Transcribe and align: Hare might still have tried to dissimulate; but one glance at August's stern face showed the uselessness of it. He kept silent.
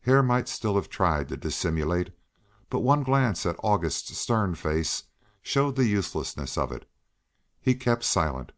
Hare 0.00 0.24
might 0.24 0.48
still 0.48 0.74
have 0.74 0.88
tried 0.88 1.28
to 1.28 1.36
dissimulate; 1.36 2.10
but 2.70 2.80
one 2.80 3.04
glance 3.04 3.46
at 3.46 3.54
August's 3.62 4.18
stern 4.18 4.56
face 4.56 5.04
showed 5.42 5.76
the 5.76 5.86
uselessness 5.86 6.58
of 6.58 6.72
it. 6.72 6.90
He 7.60 7.76
kept 7.76 8.02
silent. 8.02 8.50